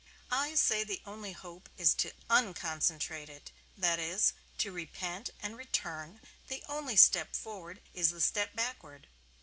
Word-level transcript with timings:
I 0.31 0.55
say 0.55 0.83
the 0.83 1.03
only 1.05 1.33
hope 1.33 1.69
is 1.77 1.93
to 1.97 2.11
unconcentrate 2.27 3.29
it; 3.29 3.51
that 3.77 3.99
is, 3.99 4.33
to 4.57 4.71
repent 4.71 5.29
and 5.43 5.55
return; 5.55 6.21
the 6.47 6.63
only 6.67 6.95
step 6.95 7.35
forward 7.35 7.83
is 7.93 8.09
the 8.09 8.19
step 8.19 8.55
backward. 8.55 9.05